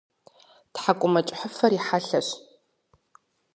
Тхьэкӏумэкӏыхьыфэр 0.73 1.71
и 1.77 1.79
хьэлъэщ. 1.85 2.27